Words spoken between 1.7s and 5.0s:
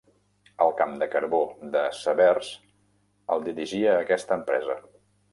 de Severs el dirigia aquesta empresa.